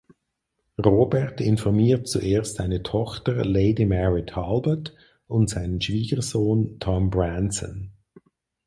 [0.83, 4.95] Robert informiert zuerst seine Tochter Lady Mary Talbot
[5.27, 7.91] und seinen Schwiegersohn Tom Branson.